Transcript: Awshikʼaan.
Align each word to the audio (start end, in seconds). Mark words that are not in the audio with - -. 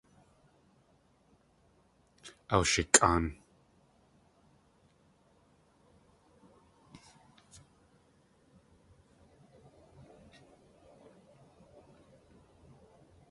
Awshikʼaan. 2.55 3.25